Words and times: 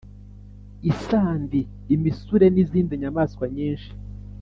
isandi, 0.91 1.59
imisure 1.95 2.45
n'izindi 2.53 2.93
nyamaswa 3.01 3.45
nyinshi 3.55 3.91